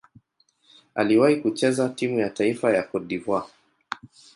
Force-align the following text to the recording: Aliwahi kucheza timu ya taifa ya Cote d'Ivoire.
Aliwahi 0.95 1.35
kucheza 1.35 1.89
timu 1.89 2.19
ya 2.19 2.29
taifa 2.29 2.73
ya 2.75 2.83
Cote 2.83 3.05
d'Ivoire. 3.09 3.47